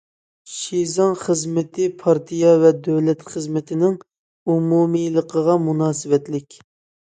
شىزاڭ 0.51 1.11
خىزمىتى 1.23 1.85
پارتىيە 1.99 2.55
ۋە 2.63 2.73
دۆلەت 2.89 3.23
خىزمىتىنىڭ 3.29 4.01
ئومۇمىيلىقىغا 4.55 5.61
مۇناسىۋەتلىك. 5.71 6.61